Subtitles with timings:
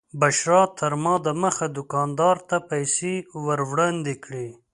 [0.19, 3.13] بشرا تر ما دمخه دوکاندار ته پیسې
[3.45, 4.47] ور وړاندې کړې.